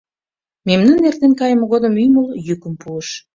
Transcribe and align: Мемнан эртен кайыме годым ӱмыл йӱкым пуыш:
Мемнан 0.67 0.99
эртен 1.09 1.33
кайыме 1.39 1.65
годым 1.73 1.93
ӱмыл 2.05 2.27
йӱкым 2.47 2.73
пуыш: 2.81 3.07